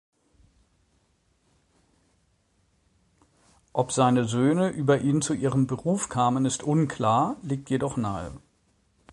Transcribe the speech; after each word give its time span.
Ob 3.73 3.91
seine 3.91 4.25
Söhne 4.25 4.69
über 4.69 4.97
ihn 4.99 5.21
zu 5.21 5.35
ihrem 5.35 5.67
Beruf 5.67 6.09
kamen, 6.09 6.45
ist 6.45 6.63
unklar, 6.63 7.35
liegt 7.43 7.69
jedoch 7.69 7.97
nahe. 7.97 8.31